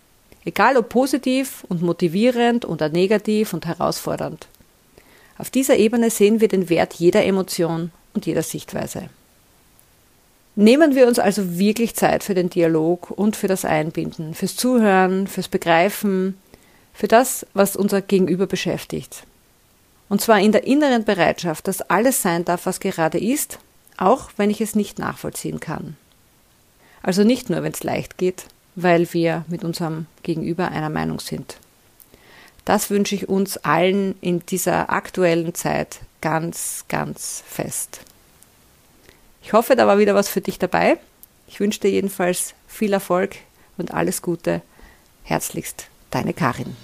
Egal 0.45 0.77
ob 0.77 0.89
positiv 0.89 1.65
und 1.69 1.83
motivierend 1.83 2.65
oder 2.65 2.89
negativ 2.89 3.53
und 3.53 3.67
herausfordernd. 3.67 4.49
Auf 5.39 5.51
dieser 5.51 5.77
Ebene 5.77 6.11
sehen 6.11 6.41
wir 6.41 6.49
den 6.49 6.69
Wert 6.69 6.95
jeder 6.95 7.25
Emotion 7.25 7.93
und 8.15 8.27
jeder 8.27 8.43
Sichtweise. 8.43 9.09
Nehmen 10.59 10.95
wir 10.95 11.07
uns 11.07 11.19
also 11.19 11.59
wirklich 11.59 11.95
Zeit 11.95 12.25
für 12.25 12.33
den 12.33 12.49
Dialog 12.49 13.11
und 13.11 13.37
für 13.37 13.47
das 13.47 13.67
Einbinden, 13.67 14.33
fürs 14.33 14.57
Zuhören, 14.57 15.27
fürs 15.27 15.49
Begreifen, 15.49 16.39
für 16.95 17.09
das, 17.09 17.47
was 17.53 17.77
unser 17.77 18.01
Gegenüber 18.01 18.47
beschäftigt. 18.47 19.25
Und 20.09 20.23
zwar 20.23 20.41
in 20.41 20.53
der 20.53 20.67
inneren 20.67 21.05
Bereitschaft, 21.05 21.69
dass 21.69 21.83
alles 21.83 22.23
sein 22.23 22.47
darf, 22.47 22.65
was 22.65 22.81
gerade 22.81 23.21
ist, 23.21 23.59
auch 23.99 24.31
wenn 24.39 24.49
ich 24.49 24.63
es 24.63 24.75
nicht 24.75 24.99
nachvollziehen 24.99 25.61
kann. 25.61 25.99
Also 27.03 27.23
nicht 27.23 27.51
nur, 27.51 27.63
wenn 27.63 27.73
es 27.73 27.85
leicht 27.85 28.17
geht, 28.17 28.45
weil 28.77 29.13
wir 29.13 29.45
mit 29.49 29.63
unserem 29.63 30.07
Gegenüber 30.23 30.69
einer 30.69 30.91
Meinung 30.91 31.21
sind. 31.21 31.59
Das 32.65 32.89
wünsche 32.89 33.15
ich 33.15 33.29
uns 33.29 33.59
allen 33.59 34.17
in 34.23 34.41
dieser 34.47 34.91
aktuellen 34.91 35.55
Zeit 35.55 36.01
ganz, 36.23 36.87
ganz 36.89 37.45
fest. 37.47 38.01
Ich 39.47 39.53
hoffe, 39.53 39.77
da 39.77 39.87
war 39.87 39.99
wieder 39.99 40.17
was 40.17 40.29
für 40.29 40.41
dich 40.41 40.59
dabei. 40.59 40.99
Ich 41.47 41.61
wünsche 41.61 41.79
dir 41.79 41.91
jedenfalls 41.93 42.55
viel 42.67 42.93
Erfolg 42.93 43.37
und 43.79 43.95
alles 43.95 44.21
Gute. 44.21 44.61
Herzlichst, 45.23 45.87
deine 46.11 46.35
Karin. 46.35 46.75